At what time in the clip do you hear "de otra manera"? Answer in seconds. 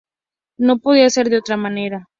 1.29-2.07